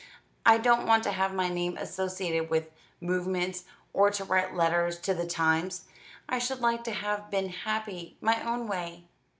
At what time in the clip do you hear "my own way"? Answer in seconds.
8.19-9.03